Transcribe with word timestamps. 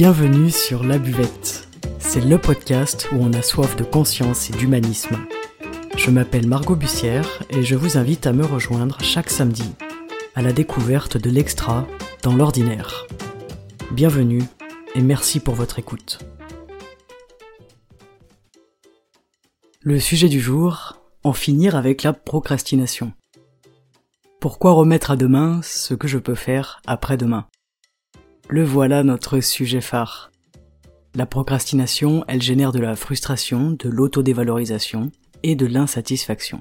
Bienvenue 0.00 0.48
sur 0.48 0.82
La 0.82 0.98
Buvette. 0.98 1.68
C'est 1.98 2.24
le 2.24 2.38
podcast 2.38 3.08
où 3.12 3.16
on 3.16 3.34
a 3.34 3.42
soif 3.42 3.76
de 3.76 3.84
conscience 3.84 4.48
et 4.48 4.54
d'humanisme. 4.54 5.18
Je 5.94 6.10
m'appelle 6.10 6.48
Margot 6.48 6.74
Bussière 6.74 7.42
et 7.50 7.62
je 7.62 7.74
vous 7.74 7.98
invite 7.98 8.26
à 8.26 8.32
me 8.32 8.46
rejoindre 8.46 8.98
chaque 9.02 9.28
samedi 9.28 9.74
à 10.34 10.40
la 10.40 10.54
découverte 10.54 11.18
de 11.18 11.28
l'extra 11.28 11.86
dans 12.22 12.34
l'ordinaire. 12.34 13.06
Bienvenue 13.92 14.42
et 14.94 15.02
merci 15.02 15.38
pour 15.38 15.54
votre 15.54 15.78
écoute. 15.78 16.20
Le 19.82 20.00
sujet 20.00 20.30
du 20.30 20.40
jour, 20.40 20.96
en 21.24 21.34
finir 21.34 21.76
avec 21.76 22.04
la 22.04 22.14
procrastination. 22.14 23.12
Pourquoi 24.40 24.72
remettre 24.72 25.10
à 25.10 25.16
demain 25.16 25.60
ce 25.62 25.92
que 25.92 26.08
je 26.08 26.16
peux 26.16 26.34
faire 26.34 26.80
après-demain 26.86 27.44
Le 28.52 28.64
voilà 28.64 29.04
notre 29.04 29.38
sujet 29.38 29.80
phare. 29.80 30.32
La 31.14 31.24
procrastination, 31.24 32.24
elle 32.26 32.42
génère 32.42 32.72
de 32.72 32.80
la 32.80 32.96
frustration, 32.96 33.70
de 33.70 33.88
l'autodévalorisation 33.88 35.12
et 35.44 35.54
de 35.54 35.66
l'insatisfaction. 35.66 36.60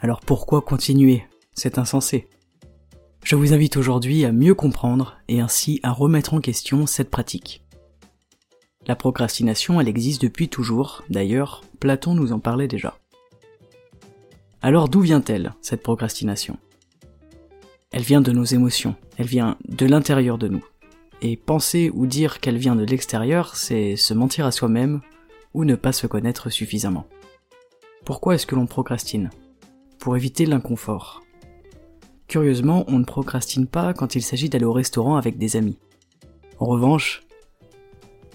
Alors 0.00 0.18
pourquoi 0.18 0.60
continuer 0.60 1.22
C'est 1.54 1.78
insensé? 1.78 2.26
Je 3.22 3.36
vous 3.36 3.52
invite 3.52 3.76
aujourd'hui 3.76 4.24
à 4.24 4.32
mieux 4.32 4.56
comprendre 4.56 5.18
et 5.28 5.40
ainsi 5.40 5.78
à 5.84 5.92
remettre 5.92 6.34
en 6.34 6.40
question 6.40 6.84
cette 6.86 7.10
pratique. 7.10 7.62
La 8.88 8.96
procrastination, 8.96 9.80
elle 9.80 9.86
existe 9.86 10.22
depuis 10.22 10.48
toujours, 10.48 11.04
d'ailleurs, 11.10 11.62
Platon 11.78 12.14
nous 12.14 12.32
en 12.32 12.40
parlait 12.40 12.66
déjà. 12.66 12.98
Alors 14.62 14.88
d'où 14.88 15.02
vient-elle, 15.02 15.54
cette 15.62 15.84
procrastination? 15.84 16.58
Elle 17.92 18.02
vient 18.02 18.20
de 18.20 18.32
nos 18.32 18.42
émotions, 18.42 18.96
elle 19.16 19.26
vient 19.26 19.58
de 19.68 19.86
l'intérieur 19.86 20.38
de 20.38 20.48
nous. 20.48 20.64
Et 21.20 21.36
penser 21.36 21.90
ou 21.92 22.06
dire 22.06 22.40
qu'elle 22.40 22.58
vient 22.58 22.76
de 22.76 22.84
l'extérieur, 22.84 23.56
c'est 23.56 23.96
se 23.96 24.14
mentir 24.14 24.46
à 24.46 24.52
soi-même 24.52 25.00
ou 25.54 25.64
ne 25.64 25.74
pas 25.74 25.92
se 25.92 26.06
connaître 26.06 26.50
suffisamment. 26.50 27.06
Pourquoi 28.04 28.34
est-ce 28.34 28.46
que 28.46 28.54
l'on 28.54 28.66
procrastine? 28.66 29.30
Pour 29.98 30.16
éviter 30.16 30.46
l'inconfort. 30.46 31.22
Curieusement, 32.28 32.84
on 32.88 32.98
ne 32.98 33.04
procrastine 33.04 33.66
pas 33.66 33.94
quand 33.94 34.14
il 34.14 34.22
s'agit 34.22 34.48
d'aller 34.48 34.64
au 34.64 34.72
restaurant 34.72 35.16
avec 35.16 35.38
des 35.38 35.56
amis. 35.56 35.78
En 36.58 36.66
revanche, 36.66 37.24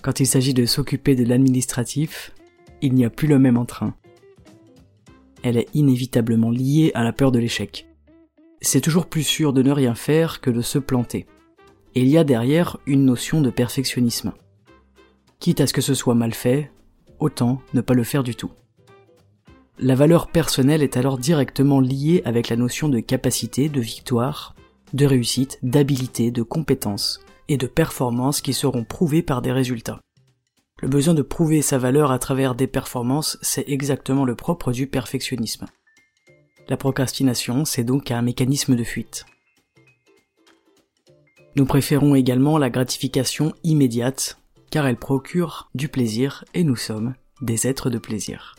quand 0.01 0.19
il 0.19 0.27
s'agit 0.27 0.53
de 0.53 0.65
s'occuper 0.65 1.15
de 1.15 1.23
l'administratif, 1.23 2.33
il 2.81 2.93
n'y 2.93 3.05
a 3.05 3.09
plus 3.09 3.27
le 3.27 3.39
même 3.39 3.57
entrain. 3.57 3.95
Elle 5.43 5.57
est 5.57 5.69
inévitablement 5.73 6.51
liée 6.51 6.91
à 6.95 7.03
la 7.03 7.13
peur 7.13 7.31
de 7.31 7.39
l'échec 7.39 7.87
c'est 8.63 8.81
toujours 8.81 9.07
plus 9.07 9.23
sûr 9.23 9.53
de 9.53 9.61
ne 9.61 9.71
rien 9.71 9.93
faire 9.93 10.41
que 10.41 10.49
de 10.49 10.61
se 10.61 10.79
planter. 10.79 11.27
Et 11.95 12.01
il 12.01 12.07
y 12.07 12.17
a 12.17 12.23
derrière 12.23 12.77
une 12.85 13.05
notion 13.05 13.41
de 13.41 13.49
perfectionnisme. 13.49 14.33
Quitte 15.39 15.61
à 15.61 15.67
ce 15.67 15.73
que 15.73 15.81
ce 15.81 15.93
soit 15.93 16.15
mal 16.15 16.33
fait, 16.33 16.71
autant 17.19 17.61
ne 17.73 17.81
pas 17.81 17.93
le 17.93 18.03
faire 18.03 18.23
du 18.23 18.35
tout. 18.35 18.51
La 19.79 19.95
valeur 19.95 20.27
personnelle 20.27 20.83
est 20.83 20.97
alors 20.97 21.17
directement 21.17 21.79
liée 21.79 22.21
avec 22.25 22.49
la 22.49 22.55
notion 22.55 22.89
de 22.89 22.99
capacité, 22.99 23.69
de 23.69 23.81
victoire, 23.81 24.55
de 24.93 25.05
réussite, 25.05 25.57
d'habilité, 25.63 26.31
de 26.31 26.43
compétence 26.43 27.19
et 27.47 27.57
de 27.57 27.67
performance 27.67 28.41
qui 28.41 28.53
seront 28.53 28.83
prouvées 28.83 29.23
par 29.23 29.41
des 29.41 29.51
résultats. 29.51 29.99
Le 30.81 30.87
besoin 30.87 31.13
de 31.13 31.21
prouver 31.21 31.61
sa 31.61 31.77
valeur 31.77 32.11
à 32.11 32.19
travers 32.19 32.55
des 32.55 32.67
performances, 32.67 33.37
c'est 33.41 33.67
exactement 33.67 34.25
le 34.25 34.35
propre 34.35 34.71
du 34.71 34.87
perfectionnisme. 34.87 35.65
La 36.69 36.77
procrastination, 36.77 37.65
c'est 37.65 37.83
donc 37.83 38.11
un 38.11 38.21
mécanisme 38.21 38.75
de 38.75 38.83
fuite. 38.83 39.25
Nous 41.55 41.65
préférons 41.65 42.15
également 42.15 42.57
la 42.57 42.71
gratification 42.71 43.53
immédiate, 43.63 44.39
car 44.71 44.87
elle 44.87 44.97
procure 44.97 45.69
du 45.75 45.87
plaisir 45.87 46.45
et 46.55 46.63
nous 46.63 46.75
sommes 46.75 47.13
des 47.41 47.67
êtres 47.67 47.91
de 47.91 47.99
plaisir. 47.99 48.55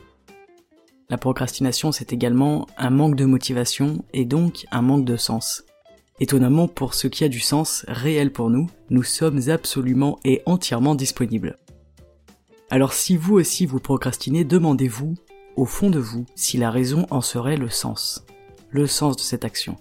La 1.10 1.18
procrastination, 1.18 1.90
c'est 1.90 2.12
également 2.12 2.68
un 2.78 2.90
manque 2.90 3.16
de 3.16 3.24
motivation 3.24 4.04
et 4.12 4.24
donc 4.24 4.66
un 4.70 4.80
manque 4.80 5.04
de 5.04 5.16
sens. 5.16 5.64
Étonnamment, 6.20 6.68
pour 6.68 6.94
ce 6.94 7.08
qui 7.08 7.24
a 7.24 7.28
du 7.28 7.40
sens 7.40 7.84
réel 7.88 8.32
pour 8.32 8.48
nous, 8.48 8.70
nous 8.90 9.02
sommes 9.02 9.48
absolument 9.48 10.20
et 10.24 10.42
entièrement 10.46 10.94
disponibles. 10.94 11.58
Alors 12.70 12.92
si 12.92 13.16
vous 13.16 13.34
aussi 13.34 13.66
vous 13.66 13.80
procrastinez, 13.80 14.44
demandez-vous 14.44 15.14
au 15.56 15.64
fond 15.64 15.90
de 15.90 15.98
vous 15.98 16.26
si 16.36 16.58
la 16.58 16.70
raison 16.70 17.06
en 17.10 17.20
serait 17.20 17.56
le 17.56 17.68
sens, 17.68 18.24
le 18.70 18.86
sens 18.86 19.16
de 19.16 19.22
cette 19.22 19.44
action. 19.44 19.76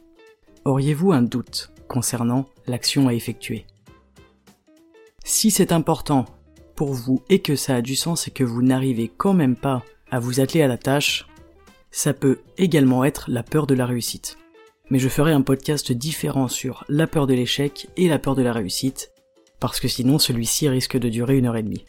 Auriez-vous 0.66 1.12
un 1.12 1.22
doute? 1.22 1.72
Concernant 1.94 2.46
l'action 2.66 3.08
à 3.08 3.14
effectuer 3.14 3.68
Si 5.24 5.52
c'est 5.52 5.72
important 5.72 6.26
pour 6.76 6.94
vous 6.94 7.22
et 7.30 7.40
que 7.40 7.56
ça 7.56 7.76
a 7.76 7.81
du 7.81 7.96
sens 7.96 8.28
et 8.28 8.31
que 8.31 8.44
vous 8.44 8.64
n'arrivez 8.64 9.12
quand 9.16 9.36
même 9.36 9.56
pas 9.56 9.84
à 10.09 10.20
vous 10.20 10.40
atteler 10.40 10.64
à 10.64 10.68
la 10.68 10.80
tâche, 10.80 11.28
ça 11.92 12.16
peut 12.16 12.40
également 12.58 13.06
être 13.06 13.30
la 13.30 13.44
peur 13.44 13.68
de 13.68 13.76
la 13.76 13.86
réussite. 13.86 14.38
Mais 14.90 14.98
je 14.98 15.08
ferai 15.08 15.34
un 15.34 15.44
podcast 15.44 15.92
différent 15.92 16.48
sur 16.48 16.84
la 16.90 17.06
peur 17.06 17.28
de 17.28 17.36
l'échec 17.36 17.88
et 17.96 18.08
la 18.09 18.18
peur 18.18 18.34
de 18.34 18.42
la 18.42 18.53
réussite, 18.53 19.12
parce 19.59 19.80
que 19.80 19.88
sinon 19.88 20.18
celui-ci 20.18 20.68
risque 20.70 20.98
de 20.98 21.09
durer 21.09 21.38
une 21.38 21.46
heure 21.46 21.58
et 21.58 21.64
demie. 21.64 21.86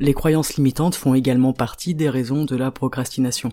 Les 0.00 0.12
croyances 0.12 0.56
limitantes 0.56 0.96
font 0.96 1.14
également 1.14 1.52
partie 1.52 1.94
des 1.94 2.10
raisons 2.10 2.44
de 2.46 2.56
la 2.56 2.72
procrastination. 2.72 3.50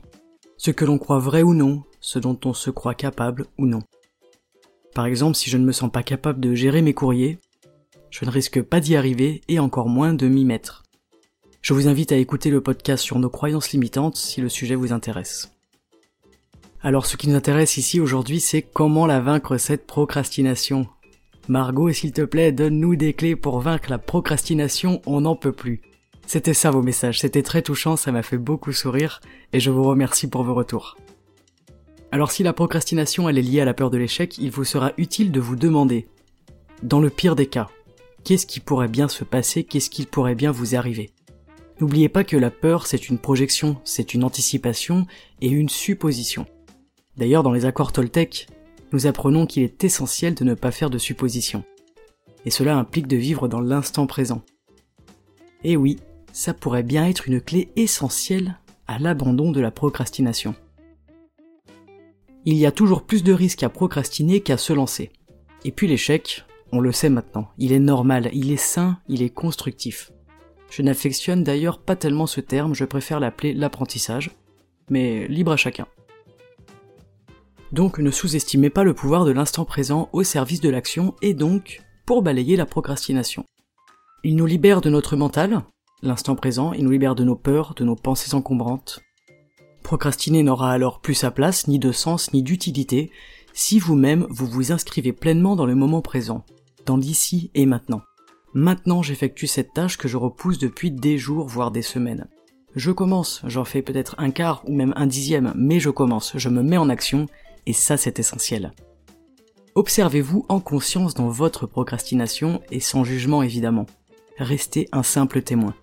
Ce 0.57 0.71
que 0.71 0.85
l'on 0.85 0.97
croit 0.97 1.19
vrai 1.19 1.43
ou 1.43 1.53
non, 1.53 1.83
ce 1.99 2.17
dont 2.17 2.39
on 2.45 2.55
se 2.55 2.71
croit 2.71 2.95
capable 2.95 3.45
ou 3.59 3.67
non. 3.67 3.83
Par 4.93 5.05
exemple, 5.05 5.35
si 5.35 5.49
je 5.49 5.57
ne 5.57 5.65
me 5.65 5.71
sens 5.71 5.91
pas 5.91 6.03
capable 6.03 6.39
de 6.39 6.55
gérer 6.55 6.81
mes 6.81 6.93
courriers, 6.93 7.39
je 8.09 8.25
ne 8.25 8.31
risque 8.31 8.61
pas 8.61 8.79
d'y 8.79 8.95
arriver 8.95 9.41
et 9.47 9.59
encore 9.59 9.87
moins 9.87 10.13
de 10.13 10.27
m'y 10.27 10.45
mettre. 10.45 10.83
Je 11.61 11.73
vous 11.73 11.87
invite 11.87 12.11
à 12.11 12.17
écouter 12.17 12.49
le 12.49 12.61
podcast 12.61 13.03
sur 13.03 13.19
nos 13.19 13.29
croyances 13.29 13.71
limitantes 13.71 14.15
si 14.15 14.41
le 14.41 14.49
sujet 14.49 14.75
vous 14.75 14.93
intéresse. 14.93 15.51
Alors 16.81 17.05
ce 17.05 17.17
qui 17.17 17.27
nous 17.27 17.35
intéresse 17.35 17.77
ici 17.77 17.99
aujourd'hui, 17.99 18.39
c'est 18.39 18.61
comment 18.61 19.05
la 19.05 19.19
vaincre 19.19 19.57
cette 19.57 19.85
procrastination. 19.85 20.87
Margot, 21.49 21.91
s'il 21.91 22.13
te 22.13 22.21
plaît, 22.21 22.51
donne-nous 22.51 22.95
des 22.95 23.13
clés 23.13 23.35
pour 23.35 23.59
vaincre 23.59 23.89
la 23.89 23.97
procrastination, 23.97 25.01
on 25.05 25.21
n'en 25.21 25.35
peut 25.35 25.51
plus. 25.51 25.81
C'était 26.25 26.53
ça 26.53 26.71
vos 26.71 26.83
messages, 26.83 27.19
c'était 27.19 27.43
très 27.43 27.61
touchant, 27.61 27.95
ça 27.95 28.11
m'a 28.11 28.21
fait 28.21 28.37
beaucoup 28.37 28.71
sourire, 28.71 29.19
et 29.51 29.59
je 29.59 29.71
vous 29.71 29.83
remercie 29.83 30.29
pour 30.29 30.43
vos 30.43 30.53
retours. 30.53 30.95
Alors 32.11 32.31
si 32.31 32.41
la 32.41 32.53
procrastination 32.53 33.29
elle 33.29 33.37
est 33.37 33.43
liée 33.43 33.61
à 33.61 33.65
la 33.65 33.73
peur 33.73 33.91
de 33.91 33.97
l'échec, 33.97 34.37
il 34.39 34.49
vous 34.49 34.63
sera 34.63 34.93
utile 34.97 35.31
de 35.31 35.39
vous 35.39 35.55
demander, 35.55 36.07
dans 36.81 36.99
le 36.99 37.09
pire 37.09 37.35
des 37.35 37.45
cas, 37.45 37.69
qu'est-ce 38.23 38.47
qui 38.47 38.59
pourrait 38.59 38.87
bien 38.87 39.07
se 39.07 39.23
passer, 39.23 39.63
qu'est-ce 39.63 39.89
qui 39.89 40.05
pourrait 40.05 40.35
bien 40.35 40.51
vous 40.51 40.75
arriver? 40.75 41.11
N'oubliez 41.79 42.09
pas 42.09 42.23
que 42.23 42.35
la 42.35 42.49
peur 42.49 42.87
c'est 42.87 43.09
une 43.09 43.19
projection, 43.19 43.77
c'est 43.83 44.13
une 44.13 44.23
anticipation 44.23 45.05
et 45.41 45.49
une 45.49 45.69
supposition. 45.69 46.45
D'ailleurs 47.15 47.43
dans 47.43 47.51
les 47.51 47.65
accords 47.65 47.91
Toltec, 47.91 48.47
nous 48.91 49.05
apprenons 49.05 49.45
qu'il 49.45 49.61
est 49.61 49.83
essentiel 49.83 50.33
de 50.33 50.43
ne 50.43 50.55
pas 50.55 50.71
faire 50.71 50.89
de 50.89 50.97
suppositions. 50.97 51.63
Et 52.45 52.49
cela 52.49 52.75
implique 52.75 53.07
de 53.07 53.17
vivre 53.17 53.47
dans 53.47 53.61
l'instant 53.61 54.07
présent. 54.07 54.41
Et 55.63 55.77
oui, 55.77 55.99
ça 56.33 56.53
pourrait 56.53 56.83
bien 56.83 57.07
être 57.07 57.27
une 57.27 57.39
clé 57.39 57.69
essentielle 57.75 58.57
à 58.87 58.97
l'abandon 58.97 59.51
de 59.51 59.61
la 59.61 59.71
procrastination. 59.71 60.55
Il 62.51 62.55
y 62.55 62.65
a 62.65 62.71
toujours 62.71 63.03
plus 63.03 63.21
de 63.21 63.31
risques 63.31 63.61
à 63.61 63.69
procrastiner 63.69 64.41
qu'à 64.41 64.57
se 64.57 64.73
lancer. 64.73 65.11
Et 65.65 65.71
puis 65.71 65.85
l'échec, 65.85 66.45
on 66.71 66.79
le 66.79 66.91
sait 66.91 67.11
maintenant, 67.11 67.51
il 67.59 67.71
est 67.71 67.77
normal, 67.77 68.31
il 68.33 68.51
est 68.51 68.57
sain, 68.57 68.97
il 69.07 69.21
est 69.21 69.29
constructif. 69.29 70.11
Je 70.71 70.81
n'affectionne 70.81 71.43
d'ailleurs 71.43 71.77
pas 71.77 71.95
tellement 71.95 72.25
ce 72.25 72.41
terme, 72.41 72.73
je 72.73 72.85
préfère 72.85 73.19
l'appeler 73.19 73.53
l'apprentissage, 73.53 74.31
mais 74.89 75.27
libre 75.27 75.51
à 75.51 75.57
chacun. 75.57 75.85
Donc 77.71 77.99
ne 77.99 78.09
sous-estimez 78.09 78.71
pas 78.71 78.83
le 78.83 78.95
pouvoir 78.95 79.25
de 79.25 79.31
l'instant 79.31 79.63
présent 79.63 80.09
au 80.11 80.23
service 80.23 80.59
de 80.59 80.69
l'action 80.69 81.13
et 81.21 81.35
donc 81.35 81.83
pour 82.07 82.23
balayer 82.23 82.55
la 82.55 82.65
procrastination. 82.65 83.45
Il 84.23 84.35
nous 84.35 84.47
libère 84.47 84.81
de 84.81 84.89
notre 84.89 85.15
mental, 85.15 85.61
L'instant 86.01 86.35
présent, 86.35 86.71
il 86.71 86.85
nous 86.85 86.91
libère 86.91 87.13
de 87.13 87.25
nos 87.25 87.35
peurs, 87.35 87.75
de 87.75 87.83
nos 87.83 87.95
pensées 87.95 88.33
encombrantes. 88.33 89.01
Procrastiner 89.89 90.43
n'aura 90.43 90.71
alors 90.71 90.99
plus 90.99 91.15
sa 91.15 91.31
place, 91.31 91.67
ni 91.67 91.79
de 91.79 91.91
sens, 91.91 92.31
ni 92.31 92.43
d'utilité, 92.43 93.09
si 93.53 93.79
vous-même 93.79 94.27
vous 94.29 94.45
vous 94.45 94.71
inscrivez 94.71 95.13
pleinement 95.13 95.55
dans 95.55 95.65
le 95.65 95.73
moment 95.73 96.03
présent, 96.03 96.45
dans 96.85 96.95
l'ici 96.95 97.49
et 97.55 97.65
maintenant. 97.65 98.03
Maintenant 98.53 99.01
j'effectue 99.01 99.47
cette 99.47 99.73
tâche 99.73 99.97
que 99.97 100.07
je 100.07 100.15
repousse 100.15 100.59
depuis 100.59 100.91
des 100.91 101.17
jours, 101.17 101.47
voire 101.47 101.71
des 101.71 101.81
semaines. 101.81 102.27
Je 102.75 102.91
commence, 102.91 103.41
j'en 103.45 103.65
fais 103.65 103.81
peut-être 103.81 104.13
un 104.19 104.29
quart 104.29 104.61
ou 104.67 104.75
même 104.75 104.93
un 104.95 105.07
dixième, 105.07 105.53
mais 105.55 105.79
je 105.79 105.89
commence, 105.89 106.33
je 106.35 106.49
me 106.49 106.61
mets 106.61 106.77
en 106.77 106.89
action, 106.89 107.25
et 107.65 107.73
ça 107.73 107.97
c'est 107.97 108.19
essentiel. 108.19 108.73
Observez-vous 109.73 110.45
en 110.49 110.59
conscience 110.59 111.15
dans 111.15 111.29
votre 111.29 111.65
procrastination 111.65 112.61
et 112.69 112.79
sans 112.79 113.03
jugement 113.03 113.41
évidemment. 113.41 113.87
Restez 114.37 114.87
un 114.91 115.01
simple 115.01 115.41
témoin 115.41 115.73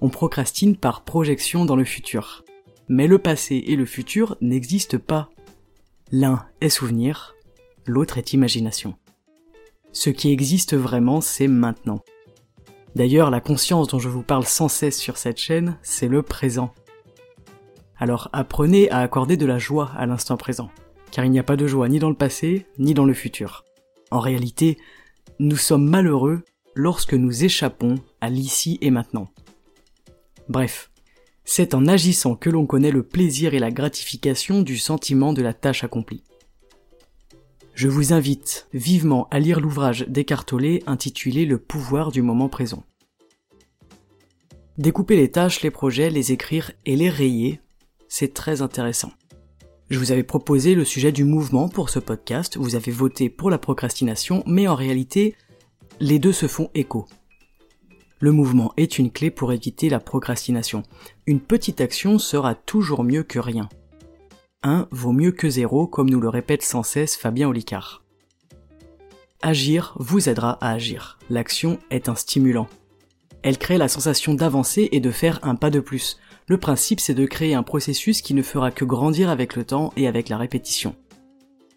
on 0.00 0.10
procrastine 0.10 0.76
par 0.76 1.02
projection 1.02 1.64
dans 1.64 1.76
le 1.76 1.84
futur. 1.84 2.44
Mais 2.88 3.06
le 3.06 3.18
passé 3.18 3.62
et 3.66 3.76
le 3.76 3.84
futur 3.84 4.36
n'existent 4.40 4.98
pas. 4.98 5.30
L'un 6.10 6.46
est 6.60 6.70
souvenir, 6.70 7.34
l'autre 7.86 8.18
est 8.18 8.32
imagination. 8.32 8.94
Ce 9.92 10.10
qui 10.10 10.30
existe 10.30 10.76
vraiment, 10.76 11.20
c'est 11.20 11.48
maintenant. 11.48 12.02
D'ailleurs, 12.94 13.30
la 13.30 13.40
conscience 13.40 13.88
dont 13.88 13.98
je 13.98 14.08
vous 14.08 14.22
parle 14.22 14.44
sans 14.44 14.68
cesse 14.68 14.98
sur 14.98 15.18
cette 15.18 15.38
chaîne, 15.38 15.78
c'est 15.82 16.08
le 16.08 16.22
présent. 16.22 16.72
Alors 17.98 18.30
apprenez 18.32 18.90
à 18.90 19.00
accorder 19.00 19.36
de 19.36 19.46
la 19.46 19.58
joie 19.58 19.90
à 19.96 20.06
l'instant 20.06 20.36
présent, 20.36 20.70
car 21.10 21.24
il 21.24 21.30
n'y 21.30 21.38
a 21.38 21.44
pas 21.44 21.56
de 21.56 21.66
joie 21.66 21.88
ni 21.88 21.98
dans 21.98 22.10
le 22.10 22.14
passé, 22.14 22.66
ni 22.78 22.94
dans 22.94 23.04
le 23.04 23.14
futur. 23.14 23.64
En 24.10 24.20
réalité, 24.20 24.78
nous 25.38 25.56
sommes 25.56 25.88
malheureux 25.88 26.42
lorsque 26.74 27.14
nous 27.14 27.44
échappons 27.44 27.96
à 28.20 28.30
l'ici 28.30 28.78
et 28.80 28.90
maintenant. 28.90 29.28
Bref, 30.48 30.90
c'est 31.50 31.72
en 31.72 31.86
agissant 31.86 32.36
que 32.36 32.50
l'on 32.50 32.66
connaît 32.66 32.90
le 32.90 33.02
plaisir 33.02 33.54
et 33.54 33.58
la 33.58 33.70
gratification 33.70 34.60
du 34.60 34.76
sentiment 34.76 35.32
de 35.32 35.40
la 35.40 35.54
tâche 35.54 35.82
accomplie. 35.82 36.22
Je 37.72 37.88
vous 37.88 38.12
invite 38.12 38.68
vivement 38.74 39.28
à 39.30 39.38
lire 39.38 39.58
l'ouvrage 39.58 40.04
d'Eckhart 40.08 40.44
intitulé 40.86 41.46
Le 41.46 41.56
pouvoir 41.56 42.12
du 42.12 42.20
moment 42.20 42.50
présent. 42.50 42.84
Découper 44.76 45.16
les 45.16 45.30
tâches, 45.30 45.62
les 45.62 45.70
projets, 45.70 46.10
les 46.10 46.32
écrire 46.32 46.72
et 46.84 46.96
les 46.96 47.08
rayer, 47.08 47.62
c'est 48.08 48.34
très 48.34 48.60
intéressant. 48.60 49.12
Je 49.88 49.98
vous 49.98 50.12
avais 50.12 50.24
proposé 50.24 50.74
le 50.74 50.84
sujet 50.84 51.12
du 51.12 51.24
mouvement 51.24 51.70
pour 51.70 51.88
ce 51.88 51.98
podcast, 51.98 52.58
vous 52.58 52.74
avez 52.74 52.92
voté 52.92 53.30
pour 53.30 53.48
la 53.48 53.58
procrastination, 53.58 54.42
mais 54.44 54.68
en 54.68 54.74
réalité, 54.74 55.34
les 55.98 56.18
deux 56.18 56.34
se 56.34 56.46
font 56.46 56.68
écho. 56.74 57.06
Le 58.20 58.32
mouvement 58.32 58.72
est 58.76 58.98
une 58.98 59.12
clé 59.12 59.30
pour 59.30 59.52
éviter 59.52 59.88
la 59.88 60.00
procrastination. 60.00 60.82
Une 61.26 61.40
petite 61.40 61.80
action 61.80 62.18
sera 62.18 62.54
toujours 62.56 63.04
mieux 63.04 63.22
que 63.22 63.38
rien. 63.38 63.68
1 64.64 64.88
vaut 64.90 65.12
mieux 65.12 65.30
que 65.30 65.48
0, 65.48 65.86
comme 65.86 66.10
nous 66.10 66.20
le 66.20 66.28
répète 66.28 66.62
sans 66.62 66.82
cesse 66.82 67.16
Fabien 67.16 67.48
Olicard. 67.48 68.02
Agir 69.40 69.94
vous 70.00 70.28
aidera 70.28 70.58
à 70.60 70.72
agir. 70.72 71.18
L'action 71.30 71.78
est 71.90 72.08
un 72.08 72.16
stimulant. 72.16 72.66
Elle 73.44 73.58
crée 73.58 73.78
la 73.78 73.86
sensation 73.86 74.34
d'avancer 74.34 74.88
et 74.90 74.98
de 74.98 75.12
faire 75.12 75.38
un 75.44 75.54
pas 75.54 75.70
de 75.70 75.78
plus. 75.78 76.18
Le 76.48 76.58
principe 76.58 76.98
c'est 76.98 77.14
de 77.14 77.24
créer 77.24 77.54
un 77.54 77.62
processus 77.62 78.20
qui 78.20 78.34
ne 78.34 78.42
fera 78.42 78.72
que 78.72 78.84
grandir 78.84 79.30
avec 79.30 79.54
le 79.54 79.64
temps 79.64 79.92
et 79.96 80.08
avec 80.08 80.28
la 80.28 80.38
répétition. 80.38 80.96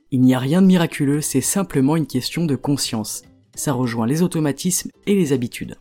Il 0.09 0.21
n'y 0.21 0.33
a 0.33 0.39
rien 0.39 0.63
de 0.63 0.67
miraculeux, 0.67 1.21
c'est 1.21 1.39
simplement 1.39 1.95
une 1.95 2.07
question 2.07 2.45
de 2.45 2.55
conscience. 2.55 3.21
Ça 3.53 3.73
rejoint 3.73 4.07
les 4.07 4.23
automatismes 4.23 4.89
et 5.05 5.13
les 5.13 5.31
habitudes. 5.33 5.77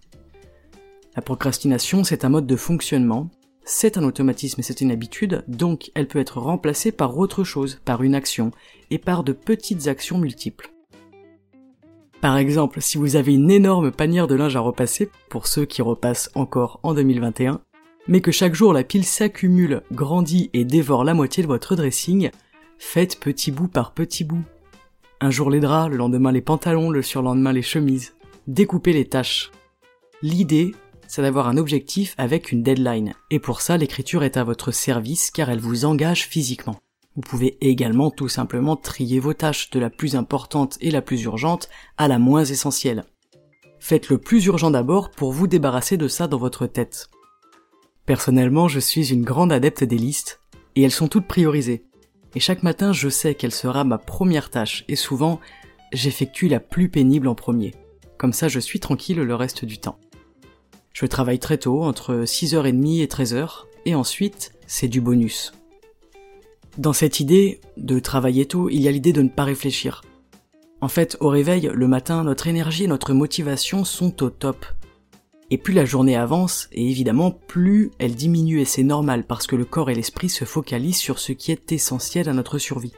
La 1.16 1.22
procrastination, 1.22 2.04
c'est 2.04 2.24
un 2.24 2.28
mode 2.28 2.46
de 2.46 2.56
fonctionnement, 2.56 3.30
c'est 3.64 3.98
un 3.98 4.04
automatisme 4.04 4.60
et 4.60 4.62
c'est 4.62 4.80
une 4.80 4.90
habitude, 4.90 5.44
donc 5.48 5.90
elle 5.94 6.06
peut 6.06 6.18
être 6.18 6.38
remplacée 6.38 6.92
par 6.92 7.18
autre 7.18 7.44
chose, 7.44 7.80
par 7.84 8.02
une 8.02 8.14
action, 8.14 8.52
et 8.90 8.98
par 8.98 9.24
de 9.24 9.32
petites 9.32 9.88
actions 9.88 10.18
multiples. 10.18 10.72
Par 12.20 12.36
exemple, 12.36 12.82
si 12.82 12.98
vous 12.98 13.16
avez 13.16 13.34
une 13.34 13.50
énorme 13.50 13.90
panière 13.90 14.26
de 14.26 14.34
linge 14.34 14.56
à 14.56 14.60
repasser, 14.60 15.10
pour 15.28 15.46
ceux 15.46 15.64
qui 15.64 15.82
repassent 15.82 16.30
encore 16.34 16.78
en 16.82 16.94
2021, 16.94 17.60
mais 18.08 18.20
que 18.20 18.30
chaque 18.30 18.54
jour 18.54 18.72
la 18.72 18.84
pile 18.84 19.04
s'accumule, 19.04 19.82
grandit 19.92 20.50
et 20.52 20.64
dévore 20.64 21.04
la 21.04 21.14
moitié 21.14 21.42
de 21.42 21.48
votre 21.48 21.76
dressing, 21.76 22.30
faites 22.78 23.18
petit 23.18 23.50
bout 23.50 23.68
par 23.68 23.92
petit 23.92 24.24
bout. 24.24 24.42
Un 25.20 25.30
jour 25.30 25.50
les 25.50 25.60
draps, 25.60 25.90
le 25.90 25.96
lendemain 25.96 26.32
les 26.32 26.40
pantalons, 26.40 26.90
le 26.90 27.02
surlendemain 27.02 27.52
les 27.52 27.62
chemises. 27.62 28.14
Découpez 28.46 28.92
les 28.92 29.06
tâches. 29.06 29.50
L'idée, 30.22 30.74
c'est 31.10 31.22
d'avoir 31.22 31.48
un 31.48 31.56
objectif 31.56 32.14
avec 32.18 32.52
une 32.52 32.62
deadline. 32.62 33.14
Et 33.32 33.40
pour 33.40 33.62
ça, 33.62 33.76
l'écriture 33.76 34.22
est 34.22 34.36
à 34.36 34.44
votre 34.44 34.70
service 34.70 35.32
car 35.32 35.50
elle 35.50 35.58
vous 35.58 35.84
engage 35.84 36.28
physiquement. 36.28 36.76
Vous 37.16 37.22
pouvez 37.22 37.58
également 37.60 38.12
tout 38.12 38.28
simplement 38.28 38.76
trier 38.76 39.18
vos 39.18 39.34
tâches 39.34 39.70
de 39.70 39.80
la 39.80 39.90
plus 39.90 40.14
importante 40.14 40.78
et 40.80 40.92
la 40.92 41.02
plus 41.02 41.24
urgente 41.24 41.68
à 41.98 42.06
la 42.06 42.20
moins 42.20 42.44
essentielle. 42.44 43.02
Faites 43.80 44.08
le 44.08 44.18
plus 44.18 44.46
urgent 44.46 44.70
d'abord 44.70 45.10
pour 45.10 45.32
vous 45.32 45.48
débarrasser 45.48 45.96
de 45.96 46.06
ça 46.06 46.28
dans 46.28 46.38
votre 46.38 46.68
tête. 46.68 47.10
Personnellement, 48.06 48.68
je 48.68 48.78
suis 48.78 49.12
une 49.12 49.24
grande 49.24 49.50
adepte 49.50 49.82
des 49.82 49.98
listes, 49.98 50.40
et 50.76 50.82
elles 50.82 50.92
sont 50.92 51.08
toutes 51.08 51.26
priorisées. 51.26 51.86
Et 52.36 52.40
chaque 52.40 52.62
matin, 52.62 52.92
je 52.92 53.08
sais 53.08 53.34
quelle 53.34 53.50
sera 53.50 53.82
ma 53.82 53.98
première 53.98 54.48
tâche, 54.48 54.84
et 54.86 54.96
souvent, 54.96 55.40
j'effectue 55.92 56.46
la 56.46 56.60
plus 56.60 56.88
pénible 56.88 57.26
en 57.26 57.34
premier. 57.34 57.74
Comme 58.16 58.32
ça, 58.32 58.46
je 58.46 58.60
suis 58.60 58.78
tranquille 58.78 59.18
le 59.18 59.34
reste 59.34 59.64
du 59.64 59.78
temps. 59.78 59.98
Je 60.92 61.06
travaille 61.06 61.38
très 61.38 61.58
tôt, 61.58 61.82
entre 61.82 62.24
6h30 62.24 63.00
et 63.00 63.06
13h, 63.06 63.64
et 63.86 63.94
ensuite, 63.94 64.52
c'est 64.66 64.88
du 64.88 65.00
bonus. 65.00 65.52
Dans 66.78 66.92
cette 66.92 67.20
idée 67.20 67.60
de 67.76 67.98
travailler 67.98 68.46
tôt, 68.46 68.68
il 68.70 68.80
y 68.80 68.88
a 68.88 68.90
l'idée 68.90 69.12
de 69.12 69.22
ne 69.22 69.28
pas 69.28 69.44
réfléchir. 69.44 70.02
En 70.80 70.88
fait, 70.88 71.16
au 71.20 71.28
réveil, 71.28 71.70
le 71.72 71.88
matin, 71.88 72.24
notre 72.24 72.46
énergie 72.46 72.84
et 72.84 72.88
notre 72.88 73.12
motivation 73.12 73.84
sont 73.84 74.22
au 74.22 74.30
top. 74.30 74.64
Et 75.50 75.58
plus 75.58 75.74
la 75.74 75.84
journée 75.84 76.16
avance, 76.16 76.68
et 76.72 76.88
évidemment, 76.88 77.32
plus 77.32 77.90
elle 77.98 78.14
diminue, 78.14 78.60
et 78.60 78.64
c'est 78.64 78.82
normal, 78.82 79.24
parce 79.24 79.46
que 79.46 79.56
le 79.56 79.64
corps 79.64 79.90
et 79.90 79.94
l'esprit 79.94 80.28
se 80.28 80.44
focalisent 80.44 80.96
sur 80.96 81.18
ce 81.18 81.32
qui 81.32 81.50
est 81.50 81.72
essentiel 81.72 82.28
à 82.28 82.32
notre 82.32 82.58
survie. 82.58 82.94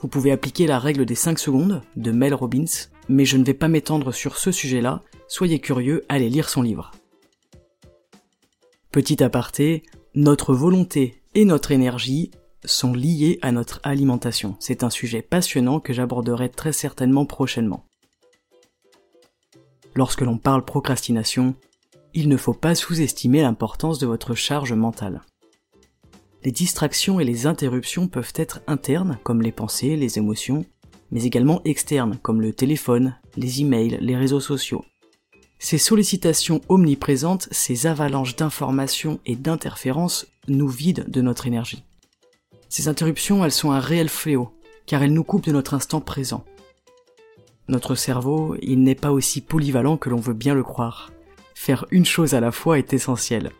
Vous 0.00 0.08
pouvez 0.08 0.32
appliquer 0.32 0.66
la 0.66 0.78
règle 0.78 1.04
des 1.04 1.14
5 1.14 1.38
secondes 1.38 1.82
de 1.96 2.10
Mel 2.10 2.34
Robbins, 2.34 2.88
mais 3.08 3.24
je 3.24 3.36
ne 3.36 3.44
vais 3.44 3.54
pas 3.54 3.68
m'étendre 3.68 4.12
sur 4.12 4.36
ce 4.36 4.50
sujet-là, 4.50 5.02
soyez 5.28 5.60
curieux, 5.60 6.04
allez 6.08 6.28
lire 6.28 6.48
son 6.48 6.62
livre. 6.62 6.90
Petit 8.92 9.22
aparté, 9.22 9.84
notre 10.16 10.52
volonté 10.52 11.22
et 11.36 11.44
notre 11.44 11.70
énergie 11.70 12.32
sont 12.64 12.92
liées 12.92 13.38
à 13.40 13.52
notre 13.52 13.78
alimentation. 13.84 14.56
C'est 14.58 14.82
un 14.82 14.90
sujet 14.90 15.22
passionnant 15.22 15.78
que 15.78 15.92
j'aborderai 15.92 16.48
très 16.48 16.72
certainement 16.72 17.24
prochainement. 17.24 17.86
Lorsque 19.94 20.22
l'on 20.22 20.38
parle 20.38 20.64
procrastination, 20.64 21.54
il 22.14 22.28
ne 22.28 22.36
faut 22.36 22.52
pas 22.52 22.74
sous-estimer 22.74 23.42
l'importance 23.42 24.00
de 24.00 24.08
votre 24.08 24.34
charge 24.34 24.72
mentale. 24.72 25.20
Les 26.42 26.50
distractions 26.50 27.20
et 27.20 27.24
les 27.24 27.46
interruptions 27.46 28.08
peuvent 28.08 28.32
être 28.34 28.60
internes, 28.66 29.18
comme 29.22 29.40
les 29.40 29.52
pensées, 29.52 29.94
les 29.94 30.18
émotions, 30.18 30.64
mais 31.12 31.22
également 31.22 31.60
externes, 31.64 32.18
comme 32.22 32.40
le 32.40 32.52
téléphone, 32.52 33.16
les 33.36 33.60
emails, 33.60 33.98
les 34.00 34.16
réseaux 34.16 34.40
sociaux. 34.40 34.84
Ces 35.62 35.76
sollicitations 35.76 36.62
omniprésentes, 36.70 37.46
ces 37.50 37.86
avalanches 37.86 38.34
d'informations 38.34 39.20
et 39.26 39.36
d'interférences 39.36 40.26
nous 40.48 40.68
vident 40.68 41.04
de 41.06 41.20
notre 41.20 41.46
énergie. 41.46 41.84
Ces 42.70 42.88
interruptions, 42.88 43.44
elles 43.44 43.52
sont 43.52 43.70
un 43.70 43.78
réel 43.78 44.08
fléau, 44.08 44.50
car 44.86 45.02
elles 45.02 45.12
nous 45.12 45.22
coupent 45.22 45.44
de 45.44 45.52
notre 45.52 45.74
instant 45.74 46.00
présent. 46.00 46.44
Notre 47.68 47.94
cerveau, 47.94 48.56
il 48.62 48.82
n'est 48.82 48.94
pas 48.94 49.12
aussi 49.12 49.42
polyvalent 49.42 49.98
que 49.98 50.08
l'on 50.08 50.18
veut 50.18 50.34
bien 50.34 50.54
le 50.54 50.64
croire. 50.64 51.12
Faire 51.54 51.84
une 51.90 52.06
chose 52.06 52.32
à 52.32 52.40
la 52.40 52.52
fois 52.52 52.78
est 52.78 52.94
essentiel. 52.94 53.52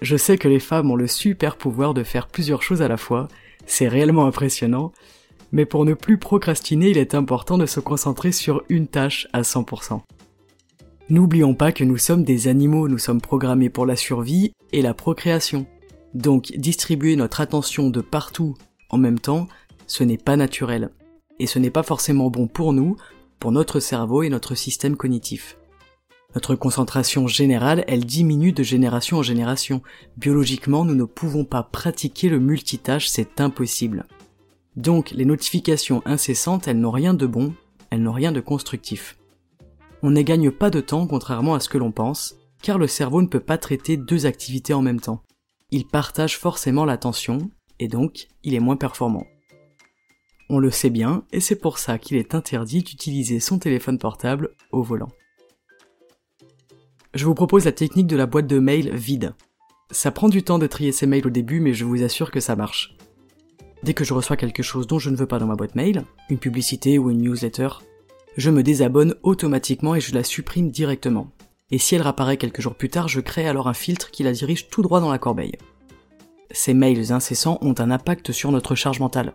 Je 0.00 0.16
sais 0.16 0.36
que 0.36 0.48
les 0.48 0.58
femmes 0.58 0.90
ont 0.90 0.96
le 0.96 1.06
super 1.06 1.56
pouvoir 1.56 1.94
de 1.94 2.02
faire 2.02 2.26
plusieurs 2.26 2.64
choses 2.64 2.82
à 2.82 2.88
la 2.88 2.96
fois, 2.96 3.28
c'est 3.64 3.86
réellement 3.86 4.26
impressionnant, 4.26 4.92
mais 5.52 5.66
pour 5.66 5.84
ne 5.84 5.94
plus 5.94 6.18
procrastiner, 6.18 6.90
il 6.90 6.98
est 6.98 7.14
important 7.14 7.58
de 7.58 7.66
se 7.66 7.78
concentrer 7.78 8.32
sur 8.32 8.64
une 8.68 8.88
tâche 8.88 9.28
à 9.32 9.42
100%. 9.42 10.00
N'oublions 11.12 11.52
pas 11.52 11.72
que 11.72 11.84
nous 11.84 11.98
sommes 11.98 12.24
des 12.24 12.48
animaux, 12.48 12.88
nous 12.88 12.96
sommes 12.96 13.20
programmés 13.20 13.68
pour 13.68 13.84
la 13.84 13.96
survie 13.96 14.54
et 14.72 14.80
la 14.80 14.94
procréation. 14.94 15.66
Donc 16.14 16.52
distribuer 16.56 17.16
notre 17.16 17.42
attention 17.42 17.90
de 17.90 18.00
partout 18.00 18.54
en 18.88 18.96
même 18.96 19.18
temps, 19.18 19.46
ce 19.86 20.04
n'est 20.04 20.16
pas 20.16 20.36
naturel. 20.38 20.88
Et 21.38 21.46
ce 21.46 21.58
n'est 21.58 21.68
pas 21.68 21.82
forcément 21.82 22.30
bon 22.30 22.46
pour 22.46 22.72
nous, 22.72 22.96
pour 23.40 23.52
notre 23.52 23.78
cerveau 23.78 24.22
et 24.22 24.30
notre 24.30 24.54
système 24.54 24.96
cognitif. 24.96 25.58
Notre 26.34 26.54
concentration 26.54 27.26
générale, 27.26 27.84
elle 27.88 28.06
diminue 28.06 28.52
de 28.52 28.62
génération 28.62 29.18
en 29.18 29.22
génération. 29.22 29.82
Biologiquement, 30.16 30.86
nous 30.86 30.94
ne 30.94 31.04
pouvons 31.04 31.44
pas 31.44 31.62
pratiquer 31.62 32.30
le 32.30 32.40
multitâche, 32.40 33.06
c'est 33.06 33.38
impossible. 33.38 34.06
Donc 34.76 35.10
les 35.10 35.26
notifications 35.26 36.00
incessantes, 36.06 36.68
elles 36.68 36.80
n'ont 36.80 36.90
rien 36.90 37.12
de 37.12 37.26
bon, 37.26 37.52
elles 37.90 38.02
n'ont 38.02 38.12
rien 38.12 38.32
de 38.32 38.40
constructif 38.40 39.18
on 40.02 40.10
ne 40.10 40.22
gagne 40.22 40.50
pas 40.50 40.70
de 40.70 40.80
temps 40.80 41.06
contrairement 41.06 41.54
à 41.54 41.60
ce 41.60 41.68
que 41.68 41.78
l'on 41.78 41.92
pense, 41.92 42.36
car 42.62 42.78
le 42.78 42.86
cerveau 42.86 43.22
ne 43.22 43.26
peut 43.26 43.40
pas 43.40 43.58
traiter 43.58 43.96
deux 43.96 44.26
activités 44.26 44.74
en 44.74 44.82
même 44.82 45.00
temps. 45.00 45.22
Il 45.70 45.86
partage 45.86 46.38
forcément 46.38 46.84
l'attention, 46.84 47.50
et 47.78 47.88
donc 47.88 48.28
il 48.42 48.54
est 48.54 48.60
moins 48.60 48.76
performant. 48.76 49.26
On 50.50 50.58
le 50.58 50.70
sait 50.70 50.90
bien, 50.90 51.24
et 51.32 51.40
c'est 51.40 51.56
pour 51.56 51.78
ça 51.78 51.98
qu'il 51.98 52.16
est 52.16 52.34
interdit 52.34 52.82
d'utiliser 52.82 53.40
son 53.40 53.58
téléphone 53.58 53.98
portable 53.98 54.50
au 54.70 54.82
volant. 54.82 55.10
Je 57.14 57.24
vous 57.24 57.34
propose 57.34 57.64
la 57.64 57.72
technique 57.72 58.06
de 58.06 58.16
la 58.16 58.26
boîte 58.26 58.46
de 58.46 58.58
mail 58.58 58.94
vide. 58.94 59.34
Ça 59.90 60.10
prend 60.10 60.28
du 60.28 60.42
temps 60.42 60.58
de 60.58 60.66
trier 60.66 60.92
ses 60.92 61.06
mails 61.06 61.26
au 61.26 61.30
début, 61.30 61.60
mais 61.60 61.74
je 61.74 61.84
vous 61.84 62.02
assure 62.02 62.30
que 62.30 62.40
ça 62.40 62.56
marche. 62.56 62.96
Dès 63.82 63.94
que 63.94 64.04
je 64.04 64.14
reçois 64.14 64.36
quelque 64.36 64.62
chose 64.62 64.86
dont 64.86 64.98
je 64.98 65.10
ne 65.10 65.16
veux 65.16 65.26
pas 65.26 65.38
dans 65.38 65.46
ma 65.46 65.56
boîte 65.56 65.74
mail, 65.74 66.04
une 66.30 66.38
publicité 66.38 66.98
ou 66.98 67.10
une 67.10 67.20
newsletter, 67.20 67.68
je 68.36 68.50
me 68.50 68.62
désabonne 68.62 69.14
automatiquement 69.22 69.94
et 69.94 70.00
je 70.00 70.14
la 70.14 70.24
supprime 70.24 70.70
directement. 70.70 71.30
Et 71.70 71.78
si 71.78 71.94
elle 71.94 72.02
réapparaît 72.02 72.36
quelques 72.36 72.60
jours 72.60 72.74
plus 72.74 72.88
tard, 72.88 73.08
je 73.08 73.20
crée 73.20 73.46
alors 73.46 73.68
un 73.68 73.74
filtre 73.74 74.10
qui 74.10 74.22
la 74.22 74.32
dirige 74.32 74.68
tout 74.68 74.82
droit 74.82 75.00
dans 75.00 75.10
la 75.10 75.18
corbeille. 75.18 75.56
Ces 76.50 76.74
mails 76.74 77.12
incessants 77.12 77.58
ont 77.62 77.74
un 77.78 77.90
impact 77.90 78.32
sur 78.32 78.52
notre 78.52 78.74
charge 78.74 79.00
mentale. 79.00 79.34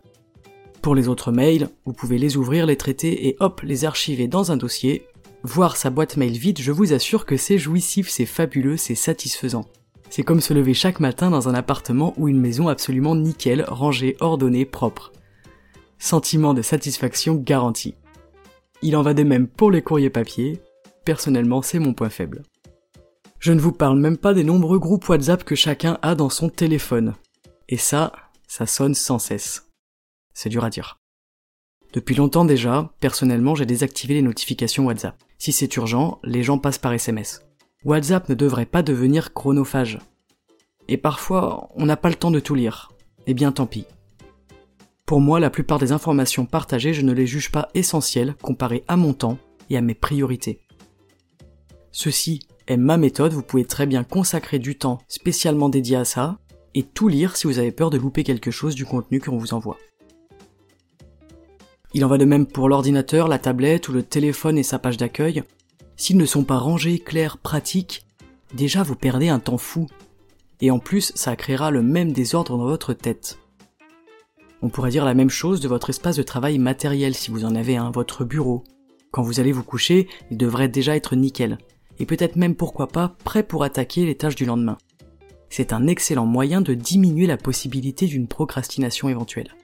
Pour 0.82 0.94
les 0.94 1.08
autres 1.08 1.32
mails, 1.32 1.70
vous 1.86 1.94
pouvez 1.94 2.20
les 2.20 2.38
ouvrir, 2.38 2.68
les 2.68 2.78
traiter 2.78 3.28
et 3.28 3.36
hop, 3.40 3.62
les 3.64 3.86
archiver 3.86 4.28
dans 4.28 4.52
un 4.52 4.58
dossier. 4.58 5.08
Voir 5.44 5.78
sa 5.78 5.90
boîte 5.90 6.18
mail 6.18 6.38
vide, 6.38 6.60
je 6.62 6.72
vous 6.72 6.94
assure 6.94 7.26
que 7.26 7.38
c'est 7.38 7.58
jouissif, 7.58 8.10
c'est 8.10 8.26
fabuleux, 8.26 8.78
c'est 8.78 8.96
satisfaisant. 8.96 9.66
C'est 10.10 10.24
comme 10.24 10.42
se 10.42 10.54
lever 10.54 10.74
chaque 10.74 11.00
matin 11.00 11.30
dans 11.30 11.50
un 11.50 11.56
appartement 11.56 12.14
ou 12.18 12.28
une 12.28 12.40
maison 12.40 12.68
absolument 12.68 13.16
nickel, 13.16 13.66
rangée, 13.68 14.16
ordonnée, 14.20 14.66
propre. 14.66 15.12
Sentiment 16.00 16.54
de 16.54 16.62
satisfaction 16.62 17.36
garanti. 17.36 17.96
Il 18.82 18.96
en 18.96 19.02
va 19.02 19.14
de 19.14 19.24
même 19.24 19.48
pour 19.48 19.72
les 19.72 19.82
courriers 19.82 20.10
papier. 20.10 20.62
Personnellement, 21.04 21.62
c'est 21.62 21.80
mon 21.80 21.94
point 21.94 22.10
faible. 22.10 22.44
Je 23.40 23.52
ne 23.54 23.60
vous 23.60 23.72
parle 23.72 24.00
même 24.00 24.18
pas 24.18 24.34
des 24.34 24.44
nombreux 24.44 24.80
groupes 24.80 25.08
WhatsApp 25.10 25.44
que 25.44 25.56
chacun 25.56 25.98
a 26.02 26.16
dans 26.16 26.30
son 26.30 26.50
téléphone. 26.50 27.16
Et 27.70 27.78
ça, 27.78 28.12
ça 28.48 28.66
sonne 28.66 28.94
sans 28.94 29.20
cesse. 29.20 29.70
C'est 30.34 30.50
dur 30.50 30.64
à 30.64 30.70
dire. 30.70 31.00
Depuis 31.94 32.16
longtemps 32.16 32.46
déjà, 32.46 32.94
personnellement, 33.00 33.56
j'ai 33.56 33.66
désactivé 33.66 34.14
les 34.14 34.22
notifications 34.22 34.86
WhatsApp. 34.86 35.18
Si 35.40 35.52
c'est 35.52 35.76
urgent, 35.76 36.20
les 36.24 36.44
gens 36.44 36.60
passent 36.60 36.78
par 36.78 36.94
SMS. 36.94 37.42
WhatsApp 37.84 38.30
ne 38.30 38.36
devrait 38.36 38.66
pas 38.66 38.84
devenir 38.84 39.34
chronophage. 39.34 40.00
Et 40.88 40.98
parfois, 40.98 41.70
on 41.76 41.86
n'a 41.86 41.98
pas 41.98 42.10
le 42.10 42.16
temps 42.16 42.32
de 42.32 42.40
tout 42.40 42.56
lire. 42.56 42.92
Eh 43.26 43.34
bien 43.34 43.52
tant 43.52 43.66
pis. 43.66 43.86
Pour 45.08 45.22
moi, 45.22 45.40
la 45.40 45.50
plupart 45.50 45.80
des 45.80 45.94
informations 45.94 46.46
partagées, 46.46 46.94
je 46.94 47.02
ne 47.02 47.14
les 47.14 47.26
juge 47.26 47.50
pas 47.50 47.70
essentielles 47.74 48.36
comparées 48.42 48.84
à 48.90 48.98
mon 48.98 49.14
temps 49.14 49.38
et 49.70 49.78
à 49.78 49.82
mes 49.82 49.94
priorités. 49.94 50.60
Ceci 51.94 52.42
est 52.68 52.76
ma 52.76 52.98
méthode, 52.98 53.32
vous 53.32 53.42
pouvez 53.42 53.64
très 53.64 53.86
bien 53.86 54.04
consacrer 54.04 54.60
du 54.60 54.78
temps 54.78 55.00
spécialement 55.08 55.70
dédié 55.70 55.96
à 55.96 56.04
ça, 56.04 56.40
et 56.76 56.84
tout 56.84 57.08
lire 57.08 57.38
si 57.38 57.48
vous 57.48 57.58
avez 57.58 57.72
peur 57.72 57.90
de 57.90 57.98
louper 57.98 58.26
quelque 58.26 58.52
chose 58.52 58.76
du 58.76 58.84
contenu 58.84 59.22
qu'on 59.22 59.38
vous 59.38 59.54
envoie. 59.54 59.78
Il 61.94 62.04
en 62.04 62.10
va 62.10 62.18
de 62.18 62.26
même 62.26 62.46
pour 62.46 62.68
l'ordinateur, 62.68 63.30
la 63.30 63.40
tablette 63.40 63.88
ou 63.88 63.94
le 63.94 64.04
téléphone 64.04 64.58
et 64.58 64.64
sa 64.64 64.78
page 64.78 64.98
d'accueil. 64.98 65.44
S'ils 65.96 66.18
ne 66.18 66.26
sont 66.26 66.44
pas 66.44 66.58
rangés, 66.58 67.00
clairs, 67.00 67.38
pratiques, 67.38 68.06
déjà 68.54 68.84
vous 68.84 68.96
perdez 68.96 69.30
un 69.30 69.40
temps 69.40 69.58
fou. 69.58 69.88
Et 70.60 70.70
en 70.70 70.80
plus, 70.80 71.14
ça 71.16 71.38
créera 71.38 71.72
le 71.72 71.82
même 71.82 72.12
désordre 72.12 72.58
dans 72.58 72.66
votre 72.66 72.92
tête. 72.92 73.40
On 74.62 74.70
pourrait 74.70 74.90
dire 74.90 75.06
la 75.06 75.14
même 75.14 75.30
chose 75.30 75.60
de 75.62 75.68
votre 75.68 75.90
espace 75.90 76.16
de 76.16 76.24
travail 76.24 76.58
matériel 76.58 77.14
si 77.14 77.30
vous 77.30 77.46
en 77.46 77.56
avez 77.56 77.78
un, 77.78 77.92
votre 77.92 78.26
bureau. 78.26 78.64
Quand 79.12 79.22
vous 79.22 79.40
allez 79.40 79.52
vous 79.52 79.64
coucher, 79.64 80.08
il 80.32 80.38
devrait 80.38 80.68
déjà 80.68 80.96
être 80.96 81.16
nickel. 81.16 81.58
Et 82.00 82.06
peut-être 82.06 82.36
même 82.36 82.56
pourquoi 82.56 82.88
pas 82.88 83.16
prêt 83.24 83.44
pour 83.44 83.64
attaquer 83.64 84.06
les 84.06 84.16
tâches 84.16 84.36
du 84.36 84.46
lendemain. 84.46 84.78
C'est 85.50 85.74
un 85.74 85.88
excellent 85.88 86.26
moyen 86.26 86.62
de 86.62 86.74
diminuer 86.74 87.28
la 87.28 87.38
possibilité 87.38 88.06
d'une 88.06 88.28
procrastination 88.28 89.10
éventuelle. 89.10 89.56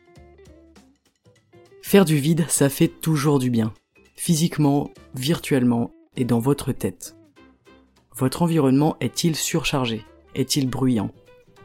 Faire 1.81 2.05
du 2.05 2.17
vide, 2.17 2.45
ça 2.47 2.69
fait 2.69 2.87
toujours 2.87 3.39
du 3.39 3.49
bien. 3.49 3.73
Physiquement, 4.15 4.91
virtuellement 5.15 5.91
et 6.15 6.23
dans 6.23 6.39
votre 6.39 6.71
tête. 6.71 7.15
Votre 8.15 8.43
environnement 8.43 8.95
est-il 9.01 9.35
surchargé? 9.35 10.05
Est-il 10.35 10.69
bruyant? 10.69 11.11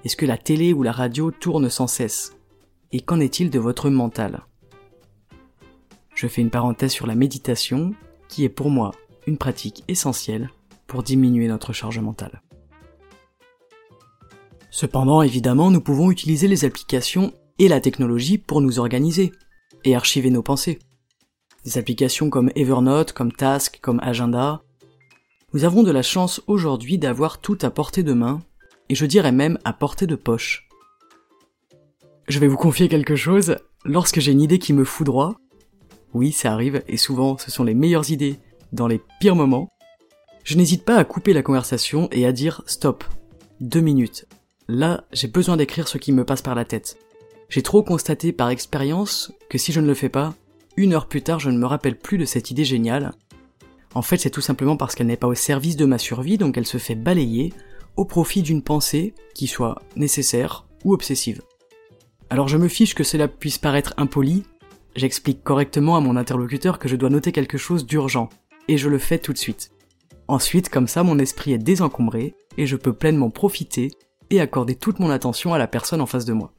Est-ce 0.05 0.17
que 0.17 0.27
la 0.27 0.39
télé 0.39 0.73
ou 0.73 0.83
la 0.83 0.93
radio 0.93 1.31
tourne 1.31 1.69
sans 1.69 1.87
cesse? 1.87 2.38
Et 2.93 3.01
qu'en 3.01 3.21
est-il 3.21 3.51
de 3.51 3.59
votre 3.59 3.91
mental? 3.91 4.43
Je 6.15 6.27
fais 6.27 6.41
une 6.41 6.51
parenthèse 6.51 6.93
sur 6.93 7.07
la 7.07 7.15
méditation, 7.15 7.95
qui 8.29 8.45
est 8.45 8.49
pour 8.49 8.71
moi 8.71 8.93
une 9.27 9.39
pratique 9.39 9.85
essentielle 9.89 10.51
pour 10.87 11.03
diminuer 11.03 11.49
notre 11.49 11.73
charge 11.73 11.99
mentale. 11.99 12.43
Cependant, 14.71 15.23
évidemment, 15.23 15.71
nous 15.71 15.81
pouvons 15.81 16.11
utiliser 16.11 16.49
les 16.49 16.65
applications 16.65 17.33
et 17.59 17.69
la 17.69 17.81
technologie 17.81 18.39
pour 18.39 18.61
nous 18.61 18.79
organiser 18.79 19.33
et 19.85 19.95
archiver 19.97 20.31
nos 20.31 20.43
pensées. 20.43 20.79
Des 21.65 21.79
applications 21.79 22.31
comme 22.31 22.51
Evernote, 22.55 23.13
comme 23.13 23.33
Task, 23.33 23.79
comme 23.83 24.01
Agenda. 24.01 24.63
Nous 25.53 25.65
avons 25.65 25.83
de 25.83 25.91
la 25.91 26.03
chance 26.03 26.43
aujourd'hui 26.47 26.99
d'avoir 26.99 27.41
tout 27.41 27.59
à 27.63 27.71
portée 27.71 28.03
de 28.03 28.13
main, 28.13 28.41
et 28.89 28.95
je 28.95 29.07
dirais 29.07 29.33
même 29.33 29.59
à 29.65 29.73
portée 29.73 30.07
de 30.07 30.15
poche. 30.15 30.68
Je 32.29 32.41
vais 32.41 32.47
vous 32.47 32.59
confier 32.59 32.89
quelque 32.89 33.17
chose. 33.17 33.57
Lorsque 33.87 34.21
j'ai 34.21 34.33
une 34.33 34.43
idée 34.43 34.59
qui 34.59 34.75
me 34.75 34.85
foudroie, 34.85 35.41
oui, 36.13 36.31
ça 36.31 36.53
arrive, 36.53 36.83
et 36.87 36.99
souvent 36.99 37.39
ce 37.39 37.51
sont 37.51 37.65
les 37.65 37.73
meilleures 37.73 38.11
idées 38.11 38.39
dans 38.73 38.87
les 38.87 39.01
pires 39.19 39.35
moments, 39.35 39.71
je 40.45 40.59
n'hésite 40.59 40.85
pas 40.85 40.97
à 40.97 41.05
couper 41.05 41.33
la 41.33 41.43
conversation 41.43 42.09
et 42.13 42.27
à 42.27 42.33
dire 42.33 42.63
stop, 42.67 43.05
deux 43.61 43.81
minutes. 43.81 44.27
Là, 44.69 45.05
j'ai 45.11 45.29
besoin 45.29 45.57
d'écrire 45.57 45.89
ce 45.89 45.97
qui 45.97 46.13
me 46.13 46.25
passe 46.25 46.43
par 46.43 46.55
la 46.55 46.67
tête. 46.67 46.99
J'ai 47.49 47.63
trop 47.63 47.83
constaté 47.83 48.33
par 48.33 48.51
expérience 48.51 49.33
que 49.49 49.57
si 49.57 49.73
je 49.73 49.81
ne 49.81 49.87
le 49.87 49.95
fais 49.95 50.11
pas, 50.11 50.35
une 50.77 50.93
heure 50.93 51.09
plus 51.09 51.23
tard 51.23 51.41
je 51.41 51.49
ne 51.49 51.59
me 51.59 51.67
rappelle 51.67 51.97
plus 51.97 52.19
de 52.19 52.27
cette 52.27 52.51
idée 52.51 52.65
géniale. 52.65 53.13
En 53.95 54.03
fait, 54.03 54.19
c'est 54.19 54.29
tout 54.29 54.43
simplement 54.43 54.77
parce 54.77 54.95
qu'elle 54.95 55.07
n'est 55.07 55.17
pas 55.17 55.29
au 55.29 55.35
service 55.35 55.77
de 55.77 55.87
ma 55.87 55.97
survie, 55.97 56.37
donc 56.37 56.59
elle 56.59 56.67
se 56.67 56.77
fait 56.77 56.95
balayer 56.95 57.55
au 57.97 58.05
profit 58.05 58.43
d'une 58.43 58.63
pensée 58.63 59.15
qui 59.35 59.47
soit 59.47 59.81
nécessaire 59.97 60.67
ou 60.85 60.93
obsessive. 60.93 61.41
Alors 62.31 62.49
je 62.49 62.59
me 62.59 62.69
fiche 62.69 62.95
que 62.95 63.05
cela 63.05 63.27
puisse 63.27 63.59
paraître 63.59 63.95
impoli, 63.97 64.45
j'explique 64.95 65.43
correctement 65.43 65.97
à 65.97 66.01
mon 66.01 66.17
interlocuteur 66.17 66.79
que 66.79 66.89
je 66.89 66.97
dois 66.97 67.09
noter 67.09 67.33
quelque 67.33 67.57
chose 67.57 67.87
d'urgent, 67.87 68.29
et 68.69 68.77
je 68.77 68.89
le 68.89 68.99
fais 68.99 69.19
tout 69.19 69.33
de 69.33 69.39
suite. 69.39 69.71
Ensuite, 70.29 70.69
comme 70.69 70.89
ça, 70.89 71.03
mon 71.03 71.19
esprit 71.19 71.53
est 71.55 71.59
désencombré, 71.59 72.35
et 72.59 72.67
je 72.67 72.77
peux 72.77 72.93
pleinement 72.93 73.31
profiter 73.31 73.91
et 74.29 74.41
accorder 74.41 74.75
toute 74.75 74.99
mon 74.99 75.09
attention 75.09 75.55
à 75.55 75.59
la 75.59 75.67
personne 75.67 76.03
en 76.03 76.07
face 76.07 76.27
de 76.27 76.35
moi. 76.35 76.53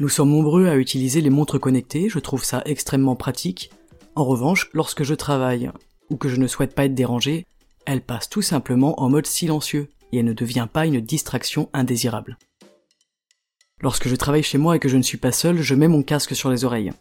Nous 0.00 0.08
sommes 0.08 0.30
nombreux 0.30 0.66
à 0.66 0.76
utiliser 0.76 1.20
les 1.20 1.28
montres 1.28 1.60
connectées, 1.60 2.08
je 2.08 2.18
trouve 2.18 2.44
ça 2.44 2.62
extrêmement 2.64 3.16
pratique. 3.16 3.70
En 4.14 4.24
revanche, 4.24 4.70
lorsque 4.72 5.02
je 5.02 5.14
travaille, 5.14 5.70
ou 6.08 6.16
que 6.16 6.28
je 6.30 6.36
ne 6.36 6.46
souhaite 6.46 6.74
pas 6.74 6.86
être 6.86 6.94
dérangé, 6.94 7.44
elle 7.84 8.00
passe 8.00 8.30
tout 8.30 8.42
simplement 8.42 8.98
en 9.02 9.10
mode 9.10 9.26
silencieux, 9.26 9.88
et 10.12 10.18
elle 10.18 10.24
ne 10.24 10.32
devient 10.32 10.68
pas 10.72 10.86
une 10.86 11.00
distraction 11.00 11.68
indésirable. 11.74 12.38
Lorsque 13.80 14.08
je 14.08 14.16
travaille 14.16 14.42
chez 14.42 14.58
moi 14.58 14.76
et 14.76 14.78
que 14.78 14.88
je 14.88 14.96
ne 14.96 15.02
suis 15.02 15.18
pas 15.18 15.32
seul, 15.32 15.60
je 15.62 15.74
mets 15.74 15.88
mon 15.88 16.02
casque 16.02 16.34
sur 16.34 16.50
les 16.50 16.64
oreilles. 16.64 16.92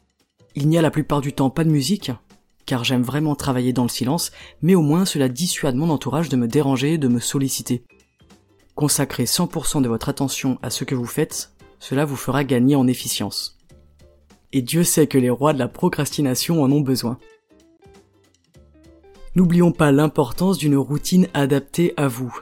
Il 0.55 0.67
n'y 0.67 0.77
a 0.77 0.81
la 0.81 0.91
plupart 0.91 1.21
du 1.21 1.33
temps 1.33 1.49
pas 1.49 1.63
de 1.63 1.69
musique, 1.69 2.11
car 2.65 2.83
j'aime 2.83 3.01
vraiment 3.01 3.35
travailler 3.35 3.73
dans 3.73 3.83
le 3.83 3.89
silence, 3.89 4.31
mais 4.61 4.75
au 4.75 4.81
moins 4.81 5.05
cela 5.05 5.29
dissuade 5.29 5.75
mon 5.75 5.89
entourage 5.89 6.29
de 6.29 6.37
me 6.37 6.47
déranger, 6.47 6.97
de 6.97 7.07
me 7.07 7.19
solliciter. 7.19 7.83
Consacrez 8.75 9.23
100% 9.23 9.81
de 9.81 9.87
votre 9.87 10.09
attention 10.09 10.59
à 10.61 10.69
ce 10.69 10.83
que 10.83 10.93
vous 10.93 11.05
faites, 11.05 11.51
cela 11.79 12.05
vous 12.05 12.15
fera 12.15 12.43
gagner 12.43 12.75
en 12.75 12.87
efficience. 12.87 13.57
Et 14.53 14.61
Dieu 14.61 14.83
sait 14.83 15.07
que 15.07 15.17
les 15.17 15.29
rois 15.29 15.53
de 15.53 15.59
la 15.59 15.67
procrastination 15.67 16.61
en 16.61 16.71
ont 16.71 16.81
besoin. 16.81 17.17
N'oublions 19.35 19.71
pas 19.71 19.91
l'importance 19.91 20.57
d'une 20.57 20.77
routine 20.77 21.27
adaptée 21.33 21.93
à 21.97 22.07
vous. 22.07 22.35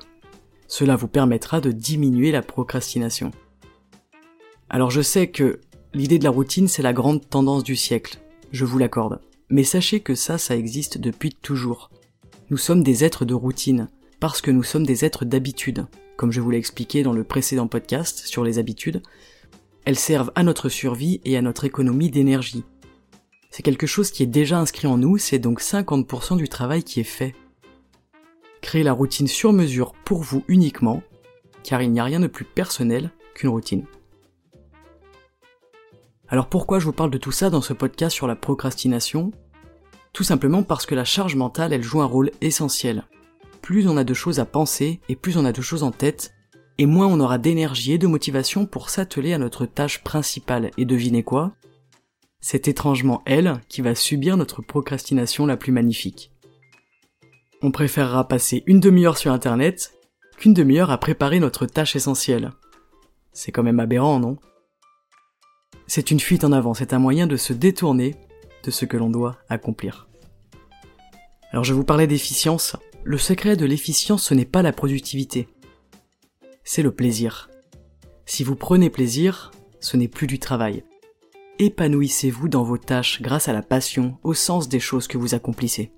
Cela 0.67 0.95
vous 0.95 1.07
permettra 1.07 1.61
de 1.61 1.71
diminuer 1.71 2.31
la 2.31 2.41
procrastination. 2.41 3.31
Alors 4.69 4.91
je 4.91 5.01
sais 5.01 5.27
que 5.27 5.59
l'idée 5.93 6.19
de 6.19 6.23
la 6.23 6.29
routine 6.29 6.67
c'est 6.67 6.81
la 6.81 6.93
grande 6.93 7.27
tendance 7.29 7.63
du 7.63 7.75
siècle, 7.75 8.19
je 8.51 8.65
vous 8.65 8.77
l'accorde. 8.77 9.21
Mais 9.49 9.63
sachez 9.63 9.99
que 9.99 10.15
ça, 10.15 10.37
ça 10.37 10.55
existe 10.55 10.97
depuis 10.97 11.33
toujours. 11.33 11.91
Nous 12.49 12.57
sommes 12.57 12.83
des 12.83 13.03
êtres 13.03 13.25
de 13.25 13.35
routine, 13.35 13.89
parce 14.19 14.41
que 14.41 14.51
nous 14.51 14.63
sommes 14.63 14.85
des 14.85 15.05
êtres 15.05 15.25
d'habitude. 15.25 15.85
Comme 16.17 16.31
je 16.31 16.41
vous 16.41 16.49
l'ai 16.49 16.57
expliqué 16.57 17.03
dans 17.03 17.13
le 17.13 17.23
précédent 17.23 17.67
podcast 17.67 18.19
sur 18.25 18.43
les 18.43 18.57
habitudes, 18.57 19.03
elles 19.85 19.99
servent 19.99 20.31
à 20.33 20.43
notre 20.43 20.69
survie 20.69 21.21
et 21.25 21.37
à 21.37 21.41
notre 21.41 21.65
économie 21.65 22.09
d'énergie. 22.09 22.63
C'est 23.51 23.63
quelque 23.63 23.87
chose 23.87 24.11
qui 24.11 24.23
est 24.23 24.27
déjà 24.27 24.59
inscrit 24.59 24.87
en 24.87 24.97
nous, 24.97 25.17
c'est 25.17 25.39
donc 25.39 25.61
50% 25.61 26.37
du 26.37 26.49
travail 26.49 26.83
qui 26.83 26.99
est 26.99 27.03
fait. 27.03 27.35
Créez 28.61 28.83
la 28.83 28.93
routine 28.93 29.27
sur 29.27 29.53
mesure 29.53 29.93
pour 30.05 30.23
vous 30.23 30.43
uniquement, 30.47 31.03
car 31.63 31.81
il 31.83 31.91
n'y 31.91 31.99
a 31.99 32.03
rien 32.03 32.19
de 32.19 32.27
plus 32.27 32.45
personnel 32.45 33.11
qu'une 33.35 33.49
routine. 33.49 33.85
Alors 36.27 36.47
pourquoi 36.49 36.79
je 36.79 36.85
vous 36.85 36.93
parle 36.93 37.11
de 37.11 37.17
tout 37.19 37.31
ça 37.31 37.49
dans 37.49 37.61
ce 37.61 37.73
podcast 37.73 38.15
sur 38.15 38.25
la 38.25 38.35
procrastination? 38.35 39.31
Tout 40.11 40.23
simplement 40.23 40.63
parce 40.63 40.85
que 40.85 40.95
la 40.95 41.05
charge 41.05 41.35
mentale, 41.35 41.71
elle 41.71 41.83
joue 41.83 42.01
un 42.01 42.05
rôle 42.05 42.31
essentiel. 42.41 43.03
Plus 43.61 43.87
on 43.87 43.97
a 43.97 44.03
de 44.03 44.13
choses 44.13 44.39
à 44.39 44.45
penser 44.45 45.01
et 45.07 45.15
plus 45.15 45.37
on 45.37 45.45
a 45.45 45.51
de 45.51 45.61
choses 45.61 45.83
en 45.83 45.91
tête, 45.91 46.33
et 46.77 46.85
moins 46.85 47.07
on 47.07 47.19
aura 47.19 47.37
d'énergie 47.37 47.93
et 47.93 47.97
de 47.97 48.07
motivation 48.07 48.65
pour 48.65 48.89
s'atteler 48.89 49.33
à 49.33 49.37
notre 49.37 49.65
tâche 49.65 50.03
principale. 50.03 50.71
Et 50.77 50.85
devinez 50.85 51.23
quoi? 51.23 51.53
C'est 52.41 52.67
étrangement 52.67 53.21
elle 53.25 53.61
qui 53.69 53.81
va 53.81 53.95
subir 53.95 54.35
notre 54.35 54.61
procrastination 54.61 55.45
la 55.45 55.57
plus 55.57 55.71
magnifique. 55.71 56.31
On 57.61 57.71
préférera 57.71 58.27
passer 58.27 58.63
une 58.67 58.79
demi-heure 58.79 59.17
sur 59.17 59.31
internet 59.31 59.93
qu'une 60.37 60.53
demi-heure 60.53 60.91
à 60.91 60.97
préparer 60.97 61.39
notre 61.39 61.65
tâche 61.65 61.95
essentielle. 61.95 62.51
C'est 63.31 63.51
quand 63.51 63.63
même 63.63 63.79
aberrant, 63.79 64.19
non? 64.19 64.37
C'est 65.87 66.11
une 66.11 66.19
fuite 66.19 66.43
en 66.43 66.51
avant, 66.51 66.73
c'est 66.73 66.93
un 66.93 66.99
moyen 66.99 67.27
de 67.27 67.37
se 67.37 67.53
détourner 67.53 68.15
de 68.63 68.71
ce 68.71 68.85
que 68.85 68.97
l'on 68.97 69.09
doit 69.09 69.37
accomplir. 69.49 70.07
Alors 71.51 71.63
je 71.63 71.73
vous 71.73 71.83
parlais 71.83 72.07
d'efficience. 72.07 72.75
Le 73.03 73.17
secret 73.17 73.55
de 73.55 73.65
l'efficience, 73.65 74.23
ce 74.23 74.33
n'est 74.33 74.45
pas 74.45 74.63
la 74.63 74.73
productivité. 74.73 75.47
C'est 76.63 76.81
le 76.81 76.91
plaisir. 76.91 77.49
Si 78.25 78.43
vous 78.43 78.55
prenez 78.55 78.89
plaisir, 78.89 79.51
ce 79.79 79.97
n'est 79.97 80.07
plus 80.07 80.27
du 80.27 80.39
travail. 80.39 80.83
épanouissez-vous 81.59 82.49
dans 82.49 82.63
vos 82.63 82.77
tâches 82.77 83.21
grâce 83.21 83.47
à 83.47 83.53
la 83.53 83.61
passion, 83.61 84.17
au 84.23 84.33
sens 84.33 84.67
des 84.67 84.81
choses 84.81 85.07
que 85.07 85.17
vous 85.17 85.35
accomplissez. 85.35 85.91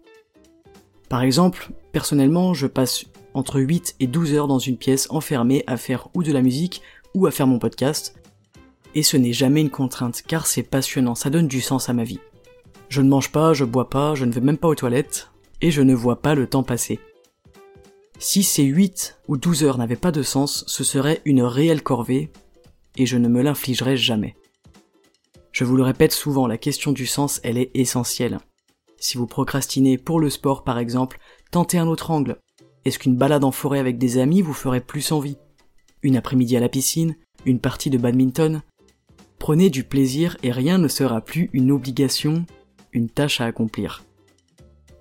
Par 1.10 1.24
exemple, 1.24 1.72
personnellement, 1.94 2.53
je 2.53 2.67
passe 2.67 3.06
entre 3.34 3.60
8 3.60 3.96
et 4.00 4.08
12 4.08 4.34
heures 4.34 4.48
dans 4.48 4.60
une 4.60 4.77
pièce 4.77 5.08
enfermée 5.10 5.63
à 5.65 5.77
faire 5.77 6.10
ou 6.13 6.22
de 6.22 6.32
la 6.32 6.41
musique 6.41 6.82
ou 7.15 7.25
à 7.25 7.32
faire 7.32 7.48
mon 7.48 7.58
podcast, 7.58 8.15
et 8.96 9.03
ce 9.03 9.17
n'est 9.17 9.34
jamais 9.34 9.62
une 9.62 9.70
contrainte 9.70 10.24
car 10.27 10.48
c'est 10.48 10.63
passionnant, 10.63 11.15
ça 11.15 11.29
donne 11.29 11.48
du 11.48 11.62
sens 11.62 11.89
à 11.89 11.94
ma 11.94 12.03
vie. 12.03 12.20
Je 12.89 13.01
ne 13.01 13.10
mange 13.10 13.32
pas, 13.32 13.53
je 13.53 13.65
bois 13.65 13.89
pas, 13.89 14.15
je 14.15 14.25
ne 14.25 14.32
vais 14.32 14.41
même 14.41 14.58
pas 14.58 14.67
aux 14.67 14.75
toilettes, 14.75 15.32
et 15.62 15.72
je 15.72 15.82
ne 15.82 15.94
vois 15.94 16.22
pas 16.22 16.36
le 16.36 16.48
temps 16.48 16.63
passer. 16.63 17.00
Si 18.20 18.44
ces 18.44 18.63
8 18.63 19.20
ou 19.27 19.38
12 19.38 19.63
heures 19.63 19.77
n'avaient 19.77 19.96
pas 19.96 20.12
de 20.12 20.24
sens, 20.24 20.63
ce 20.67 20.84
serait 20.84 21.22
une 21.25 21.44
réelle 21.44 21.84
corvée, 21.84 22.32
et 22.96 23.06
je 23.06 23.17
ne 23.17 23.27
me 23.27 23.41
l'infligerai 23.41 23.98
jamais. 23.98 24.36
Je 25.51 25.63
vous 25.63 25.75
le 25.75 25.84
répète 25.84 26.13
souvent, 26.13 26.48
la 26.48 26.58
question 26.58 26.91
du 26.91 27.06
sens, 27.06 27.39
elle 27.44 27.58
est 27.58 27.72
essentielle. 27.74 28.39
Si 29.00 29.17
vous 29.17 29.27
procrastinez 29.27 29.98
pour 29.98 30.20
le 30.20 30.29
sport 30.29 30.63
par 30.63 30.79
exemple, 30.79 31.20
tentez 31.51 31.77
un 31.77 31.88
autre 31.88 32.12
angle. 32.12 32.38
Est-ce 32.86 33.00
qu'une 33.00 33.15
balade 33.15 33.44
en 33.44 33.51
forêt 33.51 33.79
avec 33.79 33.98
des 33.98 34.17
amis 34.17 34.41
vous 34.41 34.53
ferait 34.53 34.82
plus 34.82 35.12
envie? 35.12 35.38
Une 36.01 36.15
après-midi 36.15 36.58
à 36.58 36.60
la 36.60 36.70
piscine? 36.70 37.15
Une 37.46 37.60
partie 37.60 37.89
de 37.89 37.98
badminton? 37.98 38.62
Prenez 39.39 39.70
du 39.70 39.84
plaisir 39.84 40.38
et 40.44 40.51
rien 40.51 40.77
ne 40.77 40.88
sera 40.88 41.22
plus 41.22 41.50
une 41.53 41.72
obligation, 41.72 42.46
une 42.91 43.10
tâche 43.10 43.41
à 43.41 43.46
accomplir. 43.46 44.03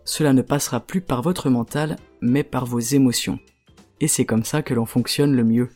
Cela 0.05 0.33
ne 0.33 0.43
passera 0.43 0.81
plus 0.81 1.01
par 1.01 1.23
votre 1.23 1.51
mental, 1.51 1.97
mais 2.21 2.45
par 2.45 2.67
vos 2.67 2.79
émotions. 2.79 3.39
Et 4.01 4.09
c'est 4.09 4.25
comme 4.25 4.45
ça 4.45 4.63
que 4.63 4.75
l'on 4.75 4.87
fonctionne 4.87 5.35
le 5.35 5.45
mieux. 5.45 5.71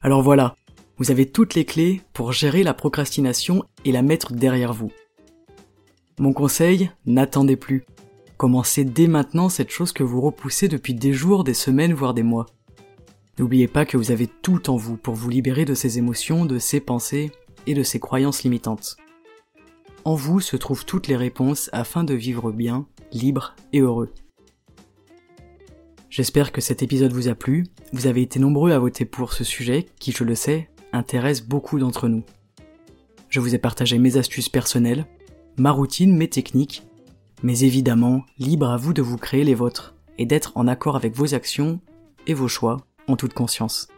Alors 0.00 0.22
voilà, 0.22 0.56
vous 0.98 1.10
avez 1.10 1.26
toutes 1.26 1.54
les 1.54 1.64
clés 1.64 2.00
pour 2.12 2.32
gérer 2.32 2.62
la 2.62 2.74
procrastination 2.74 3.64
et 3.84 3.92
la 3.92 4.02
mettre 4.02 4.32
derrière 4.32 4.72
vous. 4.72 4.90
Mon 6.18 6.32
conseil, 6.32 6.90
n'attendez 7.04 7.56
plus. 7.56 7.84
Commencez 8.38 8.84
dès 8.84 9.06
maintenant 9.06 9.48
cette 9.48 9.70
chose 9.70 9.92
que 9.92 10.02
vous 10.02 10.20
repoussez 10.20 10.68
depuis 10.68 10.94
des 10.94 11.12
jours, 11.12 11.44
des 11.44 11.54
semaines, 11.54 11.92
voire 11.92 12.14
des 12.14 12.22
mois. 12.22 12.46
N'oubliez 13.38 13.68
pas 13.68 13.84
que 13.84 13.98
vous 13.98 14.10
avez 14.10 14.26
tout 14.26 14.70
en 14.70 14.76
vous 14.76 14.96
pour 14.96 15.14
vous 15.14 15.28
libérer 15.28 15.66
de 15.66 15.74
ces 15.74 15.98
émotions, 15.98 16.46
de 16.46 16.58
ces 16.58 16.80
pensées 16.80 17.32
et 17.66 17.74
de 17.74 17.82
ces 17.82 18.00
croyances 18.00 18.44
limitantes. 18.44 18.96
En 20.04 20.14
vous 20.14 20.40
se 20.40 20.56
trouvent 20.56 20.86
toutes 20.86 21.08
les 21.08 21.16
réponses 21.16 21.68
afin 21.72 22.02
de 22.02 22.14
vivre 22.14 22.50
bien, 22.50 22.86
libre 23.12 23.54
et 23.74 23.80
heureux. 23.80 24.12
J'espère 26.08 26.50
que 26.50 26.62
cet 26.62 26.82
épisode 26.82 27.12
vous 27.12 27.28
a 27.28 27.34
plu, 27.34 27.66
vous 27.92 28.06
avez 28.06 28.22
été 28.22 28.38
nombreux 28.38 28.72
à 28.72 28.78
voter 28.78 29.04
pour 29.04 29.34
ce 29.34 29.44
sujet 29.44 29.84
qui, 29.98 30.12
je 30.12 30.24
le 30.24 30.34
sais, 30.34 30.70
intéresse 30.94 31.42
beaucoup 31.42 31.78
d'entre 31.78 32.08
nous. 32.08 32.22
Je 33.28 33.40
vous 33.40 33.54
ai 33.54 33.58
partagé 33.58 33.98
mes 33.98 34.16
astuces 34.16 34.48
personnelles, 34.48 35.04
ma 35.58 35.72
routine, 35.72 36.16
mes 36.16 36.28
techniques, 36.28 36.84
mais 37.42 37.60
évidemment, 37.60 38.24
libre 38.38 38.70
à 38.70 38.78
vous 38.78 38.94
de 38.94 39.02
vous 39.02 39.18
créer 39.18 39.44
les 39.44 39.54
vôtres 39.54 39.94
et 40.16 40.24
d'être 40.24 40.52
en 40.54 40.68
accord 40.68 40.96
avec 40.96 41.14
vos 41.14 41.34
actions 41.34 41.80
et 42.26 42.32
vos 42.32 42.48
choix 42.48 42.86
en 43.08 43.16
toute 43.16 43.34
conscience. 43.34 43.88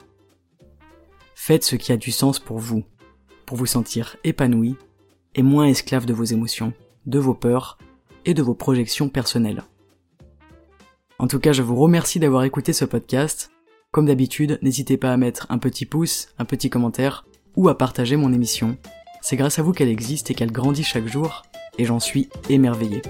Faites 1.35 1.65
ce 1.65 1.77
qui 1.77 1.93
a 1.93 1.97
du 1.97 2.11
sens 2.11 2.38
pour 2.38 2.59
vous, 2.59 2.85
pour 3.47 3.57
vous 3.57 3.67
sentir 3.67 4.17
épanoui 4.25 4.77
et 5.35 5.43
moins 5.43 5.67
esclave 5.67 6.05
de 6.05 6.12
vos 6.12 6.25
émotions, 6.25 6.73
de 7.07 7.19
vos 7.19 7.35
peurs 7.35 7.79
et 8.25 8.35
de 8.35 8.43
vos 8.43 8.55
projections 8.55 9.09
personnelles. 9.09 9.62
En 11.19 11.27
tout 11.27 11.41
cas, 11.41 11.53
je 11.53 11.62
vous 11.62 11.77
remercie 11.77 12.21
d'avoir 12.21 12.45
écouté 12.45 12.73
ce 12.73 12.85
podcast. 12.85 13.50
Comme 13.91 14.07
d'habitude, 14.07 14.59
n'hésitez 14.62 14.97
pas 14.97 15.12
à 15.12 15.17
mettre 15.17 15.47
un 15.49 15.59
petit 15.59 15.87
pouce, 15.87 16.29
un 16.38 16.45
petit 16.45 16.71
commentaire 16.71 17.27
ou 17.57 17.69
à 17.69 17.79
partager 17.79 18.17
mon 18.17 18.33
émission. 18.33 18.77
C'est 19.23 19.37
grâce 19.37 19.59
à 19.59 19.62
vous 19.62 19.73
qu'elle 19.73 19.88
existe 19.88 20.31
et 20.31 20.35
qu'elle 20.35 20.53
grandit 20.53 20.85
chaque 20.85 21.09
jour, 21.09 21.42
et 21.79 21.85
j'en 21.85 21.99
suis 21.99 22.29
émerveillé. 22.49 23.03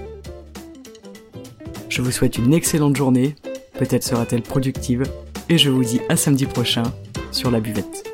Je 1.89 2.01
vous 2.01 2.11
souhaite 2.11 2.37
une 2.37 2.53
excellente 2.53 2.95
journée, 2.95 3.35
peut-être 3.77 4.03
sera-t-elle 4.03 4.41
productive, 4.41 5.03
et 5.49 5.57
je 5.57 5.69
vous 5.69 5.83
dis 5.83 5.99
à 6.09 6.15
samedi 6.15 6.45
prochain 6.45 6.83
sur 7.31 7.51
la 7.51 7.59
buvette. 7.59 8.08